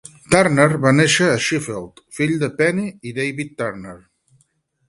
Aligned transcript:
Turner 0.35 0.63
va 0.85 0.93
néixer 0.95 1.27
a 1.33 1.35
Sheffield, 1.49 2.03
fill 2.21 2.35
de 2.45 2.51
Penny 2.63 2.83
i 3.11 3.15
David 3.21 3.53
Turner. 3.63 3.99